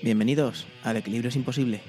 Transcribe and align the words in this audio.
Bienvenidos 0.00 0.64
al 0.84 0.96
Equilibrio 0.96 1.28
es 1.28 1.34
Imposible. 1.34 1.80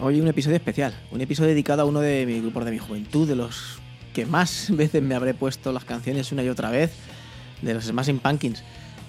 Hoy 0.00 0.20
un 0.20 0.28
episodio 0.28 0.56
especial, 0.56 0.94
un 1.10 1.22
episodio 1.22 1.50
dedicado 1.50 1.80
a 1.80 1.84
uno 1.86 2.00
de 2.00 2.26
mis 2.26 2.42
grupos 2.42 2.66
de 2.66 2.72
mi 2.72 2.78
juventud, 2.78 3.26
de 3.26 3.36
los 3.36 3.78
que 4.12 4.26
más 4.26 4.68
veces 4.76 5.02
me 5.02 5.14
habré 5.14 5.32
puesto 5.32 5.72
las 5.72 5.84
canciones 5.86 6.30
una 6.30 6.42
y 6.42 6.50
otra 6.50 6.70
vez, 6.70 6.92
de 7.62 7.72
los 7.72 7.84
Smashing 7.84 8.18
Pumpkins, 8.18 8.62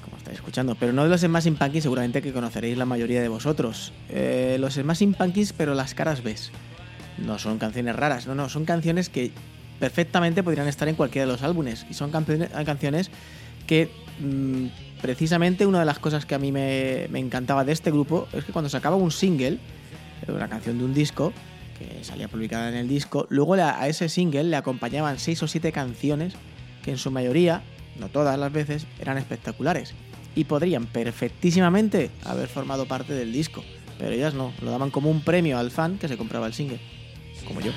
como 0.05 0.15
estáis 0.15 0.37
escuchando, 0.37 0.75
pero 0.75 0.93
no 0.93 1.03
de 1.03 1.09
los 1.09 1.21
Smashing 1.21 1.55
Pumpkins 1.55 1.83
seguramente 1.83 2.21
que 2.21 2.31
conoceréis 2.31 2.77
la 2.77 2.85
mayoría 2.85 3.21
de 3.21 3.27
vosotros. 3.27 3.91
Eh, 4.07 4.55
los 4.57 4.75
Smashing 4.75 5.15
Pumpkins, 5.15 5.51
pero 5.51 5.75
las 5.75 5.93
caras 5.93 6.23
ves. 6.23 6.51
No 7.17 7.39
son 7.39 7.57
canciones 7.57 7.95
raras, 7.95 8.25
no, 8.25 8.35
no, 8.35 8.47
son 8.47 8.63
canciones 8.63 9.09
que 9.09 9.31
perfectamente 9.81 10.43
podrían 10.43 10.67
estar 10.67 10.87
en 10.87 10.93
cualquiera 10.93 11.25
de 11.25 11.33
los 11.33 11.41
álbumes. 11.41 11.87
Y 11.89 11.95
son 11.95 12.11
canciones 12.11 13.09
que 13.65 13.89
mmm, 14.19 14.67
precisamente 15.01 15.65
una 15.65 15.79
de 15.79 15.85
las 15.85 15.97
cosas 15.97 16.27
que 16.27 16.35
a 16.35 16.39
mí 16.39 16.51
me, 16.51 17.07
me, 17.09 17.17
encantaba 17.17 17.65
de 17.65 17.71
este 17.71 17.89
grupo 17.89 18.27
es 18.31 18.45
que 18.45 18.53
cuando 18.53 18.69
sacaba 18.69 18.95
un 18.95 19.09
single, 19.11 19.57
una 20.27 20.47
canción 20.47 20.77
de 20.77 20.85
un 20.85 20.93
disco, 20.93 21.33
que 21.79 22.03
salía 22.03 22.27
publicada 22.27 22.69
en 22.69 22.75
el 22.75 22.87
disco, 22.87 23.25
luego 23.29 23.55
a 23.55 23.87
ese 23.87 24.07
single 24.07 24.43
le 24.43 24.55
acompañaban 24.55 25.17
seis 25.17 25.41
o 25.41 25.47
siete 25.47 25.71
canciones 25.71 26.35
que 26.83 26.91
en 26.91 26.99
su 26.99 27.09
mayoría, 27.09 27.63
no 27.99 28.07
todas 28.07 28.37
las 28.37 28.53
veces, 28.53 28.85
eran 28.99 29.17
espectaculares. 29.17 29.95
Y 30.35 30.43
podrían 30.43 30.85
perfectísimamente 30.85 32.11
haber 32.23 32.47
formado 32.47 32.85
parte 32.85 33.13
del 33.13 33.33
disco. 33.33 33.63
Pero 33.97 34.11
ellas 34.11 34.35
no, 34.35 34.53
lo 34.61 34.69
daban 34.69 34.91
como 34.91 35.09
un 35.09 35.21
premio 35.21 35.57
al 35.57 35.71
fan 35.71 35.97
que 35.97 36.07
se 36.07 36.17
compraba 36.17 36.45
el 36.45 36.53
single. 36.53 36.79
Como 37.47 37.61
yo. 37.61 37.71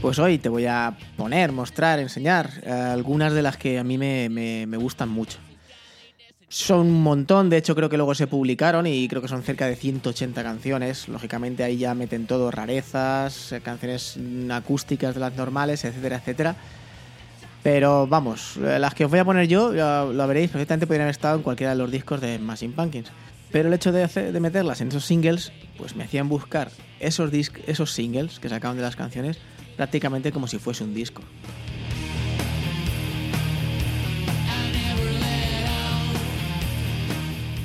Pues 0.00 0.18
hoy 0.18 0.38
te 0.38 0.48
voy 0.48 0.64
a 0.64 0.96
poner, 1.18 1.52
mostrar, 1.52 1.98
enseñar 1.98 2.50
eh, 2.62 2.70
algunas 2.70 3.34
de 3.34 3.42
las 3.42 3.58
que 3.58 3.78
a 3.78 3.84
mí 3.84 3.98
me, 3.98 4.76
gustan 4.78 5.10
mucho. 5.10 5.38
Son 6.48 6.86
un 6.86 7.02
montón, 7.02 7.50
de 7.50 7.58
hecho 7.58 7.74
creo 7.74 7.90
que 7.90 7.98
luego 7.98 8.14
se 8.14 8.26
publicaron 8.26 8.86
y 8.86 9.06
creo 9.08 9.20
que 9.20 9.28
son 9.28 9.42
cerca 9.42 9.66
de 9.66 9.76
180 9.76 10.42
canciones. 10.42 11.06
Lógicamente 11.06 11.64
ahí 11.64 11.76
ya 11.76 11.94
meten 11.94 12.26
todo, 12.26 12.50
rarezas, 12.50 13.52
eh, 13.52 13.60
canciones 13.60 14.18
acústicas 14.50 15.14
de 15.14 15.20
las 15.20 15.36
normales, 15.36 15.84
etcétera, 15.84 16.16
etcétera. 16.16 16.56
Pero 17.62 18.06
vamos, 18.06 18.56
eh, 18.56 18.78
las 18.78 18.94
que 18.94 19.04
os 19.04 19.10
voy 19.10 19.20
a 19.20 19.24
poner 19.26 19.48
yo, 19.48 19.70
lo, 19.70 20.26
veréis, 20.26 20.50
perfectamente 20.50 20.86
podrían 20.86 21.02
haber 21.02 21.14
estado 21.14 21.36
en 21.36 21.42
cualquiera 21.42 21.72
de 21.72 21.78
los 21.78 21.90
discos 21.90 22.22
de 22.22 22.38
Machine 22.38 22.72
Pumpkins. 22.72 23.12
Pero 23.52 23.68
el 23.68 23.74
hecho 23.74 23.92
de, 23.92 24.02
hacer, 24.02 24.32
de 24.32 24.40
meterlas 24.40 24.80
en 24.80 24.88
esos 24.88 25.04
singles, 25.04 25.52
pues 25.76 25.94
me 25.94 26.04
hacían 26.04 26.30
buscar 26.30 26.70
esos, 27.00 27.30
esos 27.66 27.92
singles 27.92 28.40
que 28.40 28.48
sacaban 28.48 28.78
de 28.78 28.82
las 28.82 28.96
canciones 28.96 29.38
prácticamente 29.80 30.30
como 30.30 30.46
si 30.46 30.58
fuese 30.58 30.84
un 30.84 30.92
disco. 30.92 31.22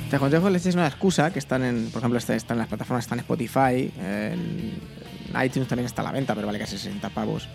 Te 0.08 0.16
aconsejo 0.16 0.46
que 0.46 0.50
les 0.50 0.62
echéis 0.62 0.76
una 0.76 0.86
excusa, 0.86 1.30
que 1.30 1.38
están 1.38 1.62
en, 1.62 1.90
por 1.90 1.98
ejemplo, 1.98 2.18
están 2.18 2.38
en 2.48 2.58
las 2.58 2.68
plataformas, 2.68 3.04
están 3.04 3.18
en 3.18 3.24
Spotify, 3.24 3.92
en 4.00 4.80
iTunes 5.44 5.68
también 5.68 5.84
está 5.84 6.00
a 6.00 6.06
la 6.06 6.12
venta, 6.12 6.34
pero 6.34 6.46
vale 6.46 6.58
casi 6.58 6.78
60 6.78 7.10
pavos. 7.10 7.50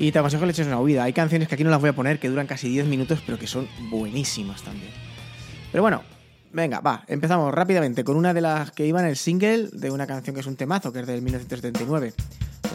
Y 0.00 0.10
te 0.10 0.18
aconsejo 0.18 0.40
que 0.40 0.46
le 0.46 0.52
eches 0.52 0.66
una 0.66 0.80
huida. 0.80 1.04
Hay 1.04 1.12
canciones 1.12 1.46
que 1.46 1.54
aquí 1.54 1.62
no 1.62 1.70
las 1.70 1.80
voy 1.80 1.90
a 1.90 1.92
poner, 1.92 2.18
que 2.18 2.28
duran 2.28 2.48
casi 2.48 2.68
10 2.68 2.86
minutos, 2.86 3.20
pero 3.24 3.38
que 3.38 3.46
son 3.46 3.68
buenísimas 3.88 4.64
también. 4.64 4.90
Pero 5.70 5.82
bueno, 5.82 6.02
venga, 6.52 6.80
va, 6.80 7.04
empezamos 7.06 7.54
rápidamente 7.54 8.02
con 8.02 8.16
una 8.16 8.34
de 8.34 8.40
las 8.40 8.72
que 8.72 8.84
iba 8.84 8.98
en 8.98 9.06
el 9.06 9.16
single 9.16 9.68
de 9.70 9.92
una 9.92 10.08
canción 10.08 10.34
que 10.34 10.40
es 10.40 10.46
un 10.48 10.56
temazo, 10.56 10.92
que 10.92 10.98
es 10.98 11.06
del 11.06 11.22
1979. 11.22 12.14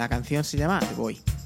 La 0.02 0.10
canción 0.10 0.44
se 0.44 0.58
llama 0.58 0.80
The 0.80 0.96
Boy. 0.96 1.41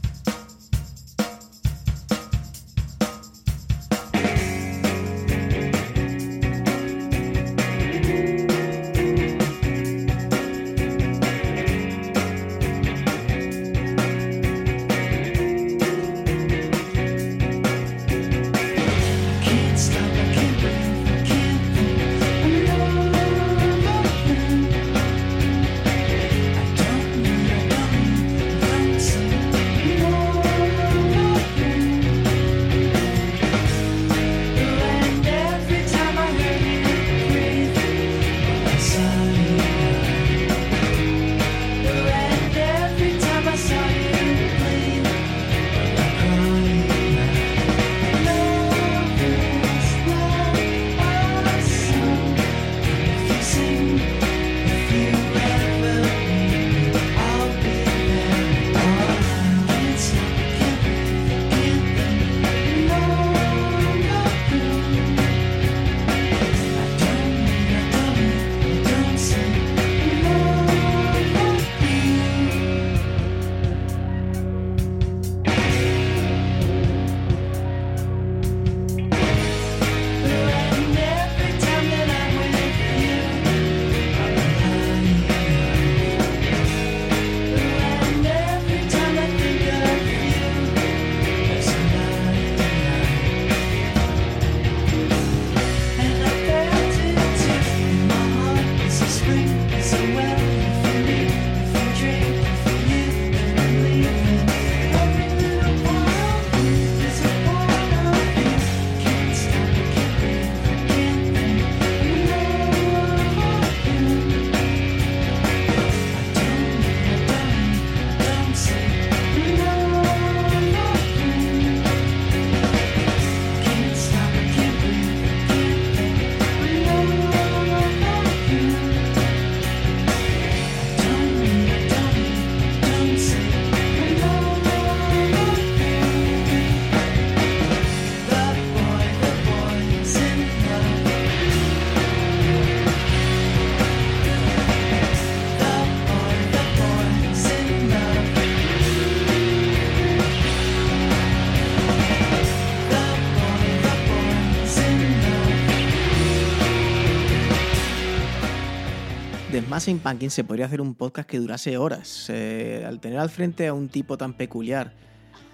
Smashing 159.62 160.00
Pumpkins 160.00 160.34
se 160.34 160.44
podría 160.44 160.66
hacer 160.66 160.82
un 160.82 160.96
podcast 160.96 161.30
que 161.30 161.40
durase 161.40 161.78
horas. 161.78 162.30
Eh, 162.30 162.84
al 162.86 163.00
tener 163.00 163.20
al 163.20 163.30
frente 163.30 163.68
a 163.68 163.74
un 163.74 163.88
tipo 163.88 164.18
tan 164.18 164.34
peculiar, 164.34 164.94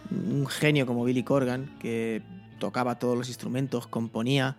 un 0.10 0.48
genio 0.48 0.88
como 0.88 1.04
Billy 1.04 1.24
Corgan, 1.24 1.78
que 1.80 2.24
tocaba 2.60 2.98
todos 2.98 3.18
los 3.18 3.28
instrumentos, 3.28 3.88
componía, 3.88 4.58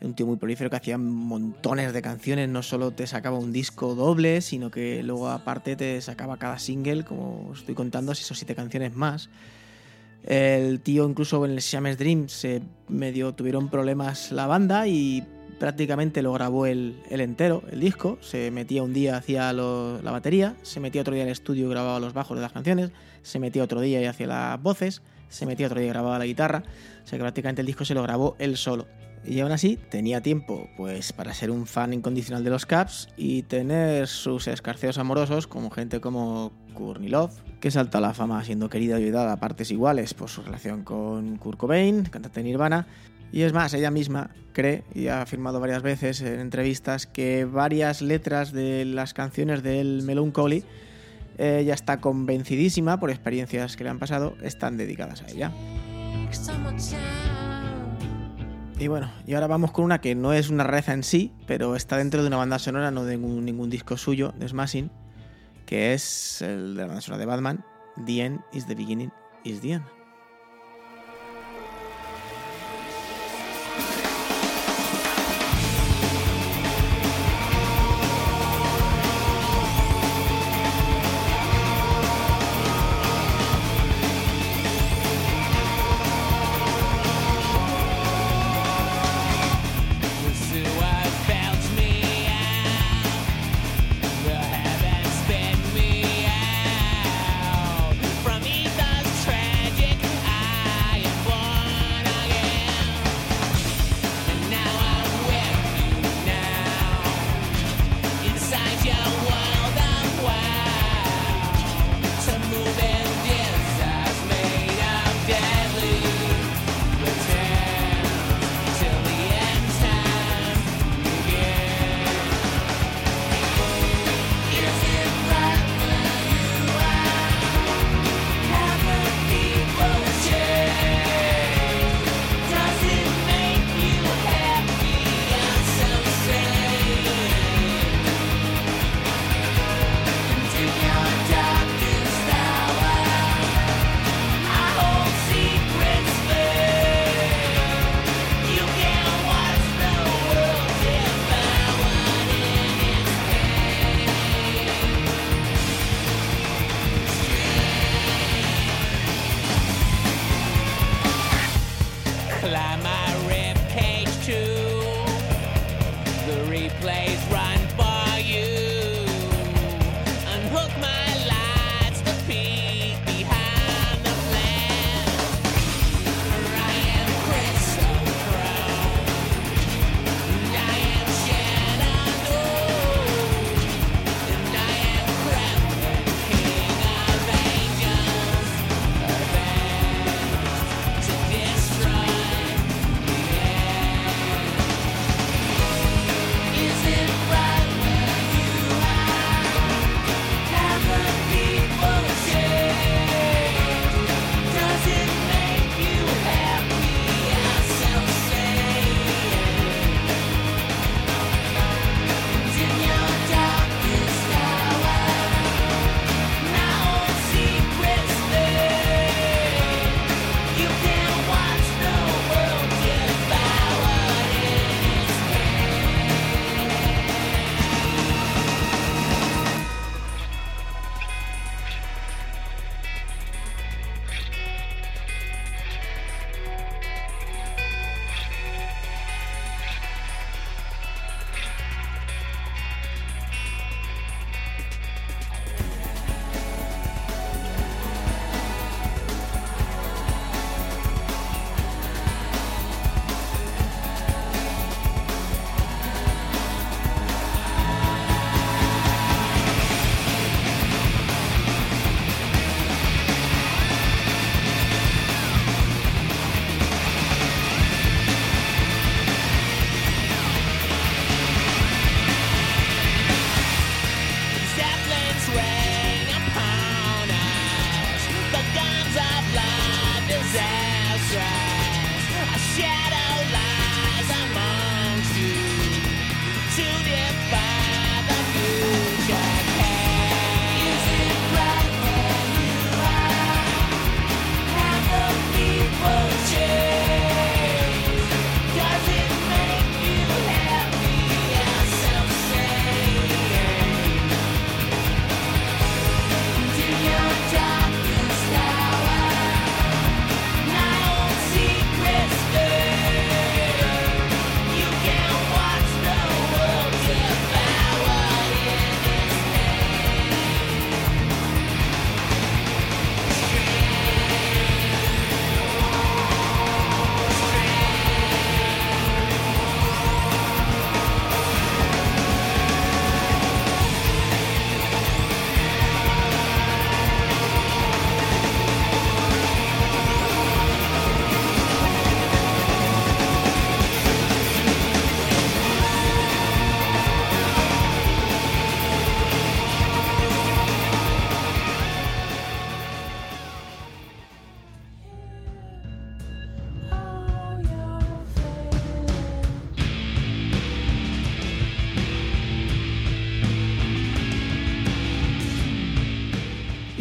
un 0.00 0.14
tío 0.14 0.26
muy 0.26 0.36
prolífero 0.36 0.70
que 0.70 0.76
hacía 0.76 0.98
montones 0.98 1.92
de 1.92 2.02
canciones, 2.02 2.48
no 2.48 2.62
solo 2.62 2.92
te 2.92 3.06
sacaba 3.06 3.38
un 3.38 3.52
disco 3.52 3.94
doble, 3.94 4.40
sino 4.40 4.70
que 4.70 5.02
luego 5.02 5.30
aparte 5.30 5.74
te 5.74 6.00
sacaba 6.00 6.36
cada 6.36 6.58
single, 6.58 7.04
como 7.04 7.52
estoy 7.54 7.74
contando, 7.74 8.14
seis 8.14 8.30
o 8.30 8.34
siete 8.34 8.54
canciones 8.54 8.94
más. 8.94 9.30
El 10.22 10.80
tío 10.80 11.08
incluso 11.08 11.44
en 11.44 11.52
el 11.52 11.62
Siamese 11.62 11.96
Dream 11.96 12.26
medio 12.88 13.32
tuvieron 13.32 13.68
problemas 13.68 14.32
la 14.32 14.46
banda 14.46 14.86
y 14.86 15.24
prácticamente 15.58 16.22
lo 16.22 16.32
grabó 16.32 16.66
el, 16.66 16.96
entero, 17.10 17.62
el 17.70 17.80
disco. 17.80 18.18
Se 18.20 18.50
metía 18.50 18.82
un 18.82 18.92
día, 18.92 19.16
hacía 19.16 19.52
la 19.52 20.10
batería, 20.10 20.56
se 20.62 20.80
metía 20.80 21.00
otro 21.00 21.14
día 21.14 21.24
al 21.24 21.30
estudio 21.30 21.66
y 21.66 21.70
grababa 21.70 22.00
los 22.00 22.12
bajos 22.12 22.36
de 22.36 22.42
las 22.42 22.52
canciones, 22.52 22.90
se 23.22 23.38
metía 23.38 23.62
otro 23.62 23.80
día 23.80 24.00
y 24.00 24.06
hacía 24.06 24.26
las 24.26 24.62
voces, 24.62 25.02
se 25.28 25.46
metía 25.46 25.66
otro 25.66 25.80
día 25.80 25.88
y 25.88 25.92
grababa 25.92 26.18
la 26.18 26.26
guitarra. 26.26 26.62
O 27.04 27.06
sea 27.06 27.18
que 27.18 27.22
prácticamente 27.22 27.60
el 27.60 27.66
disco 27.66 27.84
se 27.84 27.94
lo 27.94 28.02
grabó 28.02 28.36
él 28.38 28.56
solo. 28.56 28.86
Y 29.24 29.40
aún 29.40 29.50
así 29.50 29.76
tenía 29.90 30.20
tiempo 30.20 30.68
pues 30.76 31.12
para 31.12 31.34
ser 31.34 31.50
un 31.50 31.66
fan 31.66 31.92
incondicional 31.92 32.44
de 32.44 32.50
los 32.50 32.64
Caps 32.64 33.08
y 33.16 33.42
tener 33.42 34.06
sus 34.06 34.46
escarceos 34.46 34.98
amorosos 34.98 35.48
como 35.48 35.70
gente 35.70 36.00
como 36.00 36.52
Kurnilov, 36.74 37.30
que 37.58 37.72
salta 37.72 37.98
a 37.98 38.00
la 38.00 38.14
fama 38.14 38.44
siendo 38.44 38.68
querida 38.68 39.00
y 39.00 39.04
ayudada 39.04 39.32
a 39.32 39.40
partes 39.40 39.72
iguales 39.72 40.14
por 40.14 40.30
su 40.30 40.42
relación 40.42 40.84
con 40.84 41.38
Kurt 41.38 41.58
Cobain, 41.58 42.04
cantante 42.04 42.40
de 42.40 42.44
Nirvana. 42.44 42.86
Y 43.32 43.42
es 43.42 43.52
más, 43.52 43.74
ella 43.74 43.90
misma 43.90 44.30
cree 44.52 44.84
y 44.94 45.08
ha 45.08 45.22
afirmado 45.22 45.60
varias 45.60 45.82
veces 45.82 46.20
en 46.22 46.40
entrevistas 46.40 47.06
que 47.06 47.44
varias 47.44 48.00
letras 48.00 48.52
de 48.52 48.84
las 48.84 49.12
canciones 49.12 49.62
del 49.62 50.02
Melancholy 50.02 50.64
ella 51.38 51.74
está 51.74 52.00
convencidísima 52.00 52.98
por 52.98 53.10
experiencias 53.10 53.76
que 53.76 53.84
le 53.84 53.90
han 53.90 53.98
pasado, 53.98 54.34
están 54.42 54.76
dedicadas 54.76 55.22
a 55.22 55.28
ella. 55.28 55.52
Y 58.78 58.88
bueno, 58.88 59.10
y 59.26 59.34
ahora 59.34 59.46
vamos 59.46 59.72
con 59.72 59.84
una 59.84 60.00
que 60.00 60.14
no 60.14 60.32
es 60.32 60.50
una 60.50 60.64
reza 60.64 60.92
en 60.92 61.02
sí, 61.02 61.32
pero 61.46 61.76
está 61.76 61.96
dentro 61.96 62.22
de 62.22 62.28
una 62.28 62.36
banda 62.36 62.58
sonora, 62.58 62.90
no 62.90 63.04
de 63.04 63.16
ningún, 63.16 63.44
ningún 63.44 63.70
disco 63.70 63.96
suyo, 63.96 64.34
de 64.38 64.48
Smashing, 64.48 64.90
que 65.64 65.94
es 65.94 66.42
el 66.42 66.74
de 66.74 66.82
la 66.82 66.86
banda 66.86 67.00
sonora 67.00 67.20
de 67.20 67.26
Batman, 67.26 67.64
The 68.04 68.20
End 68.20 68.40
is 68.52 68.66
the 68.66 68.74
Beginning 68.74 69.12
is 69.44 69.60
the 69.60 69.72
End. 69.72 69.95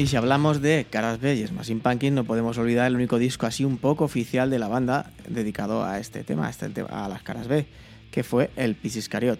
Y 0.05 0.07
si 0.07 0.17
hablamos 0.17 0.61
de 0.61 0.85
caras 0.87 1.19
bellas, 1.19 1.51
más 1.51 1.67
Pumpkin, 1.67 2.13
no 2.13 2.25
podemos 2.25 2.59
olvidar 2.59 2.85
el 2.85 2.95
único 2.95 3.17
disco 3.17 3.47
así 3.47 3.65
un 3.65 3.79
poco 3.79 4.03
oficial 4.03 4.51
de 4.51 4.59
la 4.59 4.67
banda 4.67 5.09
dedicado 5.27 5.83
a 5.83 5.97
este 5.97 6.23
tema, 6.23 6.45
a, 6.45 6.51
este, 6.51 6.69
las 6.69 7.23
caras 7.23 7.47
B, 7.47 7.65
que 8.11 8.23
fue 8.23 8.51
el 8.55 8.75
Piscis 8.75 9.09
Cariot. 9.09 9.39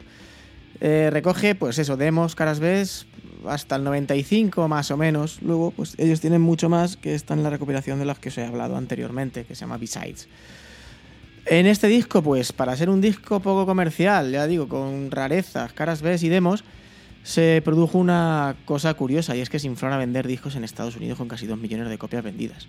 Eh, 0.82 1.12
recoge, 1.12 1.54
pues 1.54 1.78
eso, 1.78 1.98
demos, 1.98 2.34
caras 2.34 2.60
B, 2.60 2.84
hasta 3.48 3.76
el 3.76 3.84
95 3.84 4.68
más 4.68 4.90
o 4.90 4.98
menos. 4.98 5.40
Luego, 5.44 5.70
pues 5.70 5.94
ellos 6.00 6.20
tienen 6.20 6.42
mucho 6.42 6.68
más 6.68 6.98
que 6.98 7.14
está 7.14 7.36
en 7.36 7.44
la 7.44 7.52
recopilación 7.52 8.00
de 8.00 8.06
las 8.06 8.18
que 8.18 8.30
os 8.30 8.38
he 8.40 8.44
hablado 8.44 8.76
anteriormente, 8.76 9.46
que 9.46 9.54
se 9.54 9.62
llama 9.62 9.78
Besides. 9.78 10.28
En 11.46 11.68
este 11.68 11.86
disco, 11.86 12.24
pues 12.24 12.54
para 12.54 12.76
ser 12.76 12.90
un 12.90 13.02
disco 13.02 13.40
poco 13.40 13.68
comercial, 13.68 14.32
ya 14.32 14.48
digo, 14.48 14.68
con 14.68 15.12
rarezas, 15.12 15.74
caras 15.74 16.02
B 16.02 16.18
y 16.20 16.30
demos, 16.30 16.64
se 17.26 17.60
produjo 17.66 17.98
una 17.98 18.56
cosa 18.66 18.94
curiosa 18.94 19.36
y 19.36 19.42
es 19.42 19.50
que 19.50 19.58
se 19.58 19.66
inflaron 19.66 19.96
a 19.96 19.98
vender 19.98 20.28
discos 20.28 20.56
en 20.56 20.64
Estados 20.64 20.96
Unidos 20.96 21.18
con 21.18 21.28
casi 21.28 21.48
2 21.48 21.58
millones 21.58 21.90
de 21.90 21.98
copias 21.98 22.24
vendidas. 22.24 22.68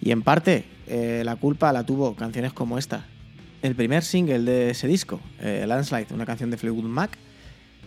Y 0.00 0.10
en 0.10 0.22
parte 0.22 0.64
eh, 0.88 1.22
la 1.24 1.36
culpa 1.36 1.72
la 1.72 1.86
tuvo 1.86 2.16
canciones 2.16 2.52
como 2.52 2.78
esta. 2.78 3.06
El 3.62 3.76
primer 3.76 4.02
single 4.02 4.40
de 4.40 4.70
ese 4.70 4.88
disco, 4.88 5.20
eh, 5.38 5.64
Landslide, 5.68 6.08
una 6.10 6.26
canción 6.26 6.50
de 6.50 6.56
Fleetwood 6.56 6.82
Mac, 6.82 7.16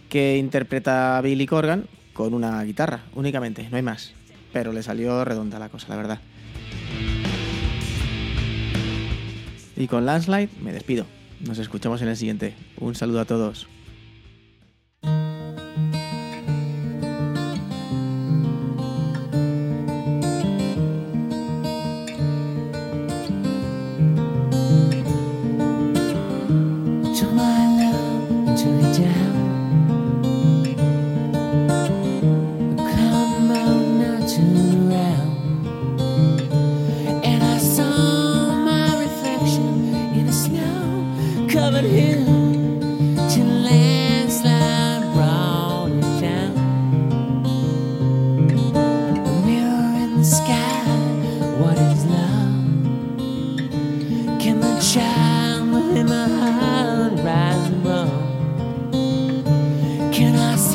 que 0.07 0.37
interpreta 0.37 1.19
Billy 1.19 1.45
Corgan 1.45 1.85
con 2.13 2.33
una 2.33 2.63
guitarra 2.63 3.01
únicamente, 3.13 3.67
no 3.69 3.75
hay 3.75 3.83
más. 3.83 4.13
Pero 4.53 4.71
le 4.71 4.83
salió 4.83 5.25
redonda 5.25 5.59
la 5.59 5.67
cosa, 5.67 5.89
la 5.89 5.97
verdad. 5.97 6.21
Y 9.75 9.87
con 9.87 10.05
Landslide 10.05 10.49
me 10.61 10.71
despido. 10.71 11.05
Nos 11.41 11.59
escuchamos 11.59 12.01
en 12.01 12.07
el 12.07 12.15
siguiente. 12.15 12.55
Un 12.79 12.95
saludo 12.95 13.19
a 13.19 13.25
todos. 13.25 13.67
can 60.15 60.33
I 60.37 60.55
see? 60.55 60.74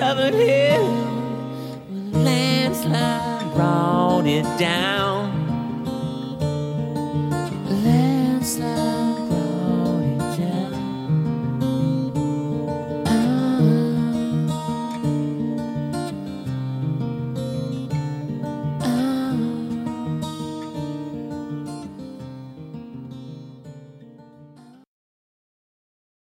Covered 0.00 0.32
hill 0.32 0.86
landslide 2.12 3.54
brought 3.54 4.24
it 4.24 4.46
down. 4.58 5.19